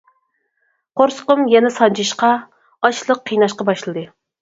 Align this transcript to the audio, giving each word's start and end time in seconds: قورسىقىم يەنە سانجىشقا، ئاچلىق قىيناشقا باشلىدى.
قورسىقىم 1.01 1.45
يەنە 1.53 1.71
سانجىشقا، 1.77 2.33
ئاچلىق 2.79 3.25
قىيناشقا 3.31 3.73
باشلىدى. 3.73 4.09